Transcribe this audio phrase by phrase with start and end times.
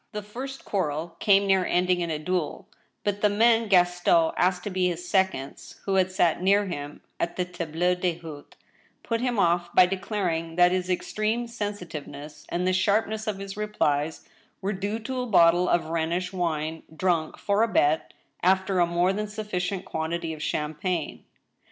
[0.13, 2.65] The first quarrel came near ending in a dyel;
[3.03, 7.01] but the men Gas ton asked to be his seconds, who had sat near him
[7.19, 8.45] at the tabU^ d'hdte,
[9.03, 14.27] put him off by declaring that his extrenie sensitiveness and the sharpness of his replies
[14.59, 18.11] were due to a bottle of Rhenish wine, drunk, for a bet,
[18.41, 21.25] after a more than sufficient quantity of champagne.